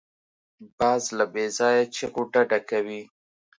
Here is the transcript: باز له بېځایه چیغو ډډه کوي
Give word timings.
باز 0.77 1.03
له 1.17 1.25
بېځایه 1.33 1.83
چیغو 1.95 2.21
ډډه 2.31 2.59
کوي 2.69 3.01